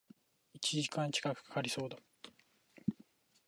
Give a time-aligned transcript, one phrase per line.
[0.55, 1.95] 一時間近く掛かりそうだ